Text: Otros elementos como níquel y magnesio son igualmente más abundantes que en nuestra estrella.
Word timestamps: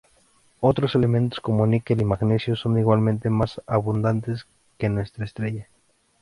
Otros 0.61 0.95
elementos 0.95 1.39
como 1.41 1.67
níquel 1.67 2.01
y 2.01 2.05
magnesio 2.05 2.55
son 2.55 2.79
igualmente 2.79 3.29
más 3.29 3.61
abundantes 3.67 4.47
que 4.79 4.87
en 4.87 4.95
nuestra 4.95 5.25
estrella. 5.25 5.67